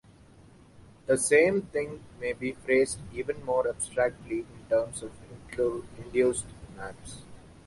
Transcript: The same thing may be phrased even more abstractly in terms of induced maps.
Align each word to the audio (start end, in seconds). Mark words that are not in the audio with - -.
The 1.05 1.15
same 1.15 1.61
thing 1.61 2.03
may 2.19 2.33
be 2.33 2.53
phrased 2.53 2.97
even 3.13 3.45
more 3.45 3.67
abstractly 3.69 4.39
in 4.51 4.65
terms 4.67 5.03
of 5.03 5.11
induced 5.99 6.47
maps. 6.75 7.21